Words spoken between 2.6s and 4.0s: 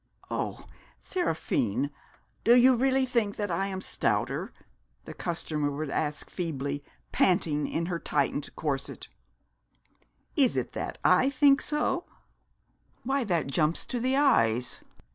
really think that I am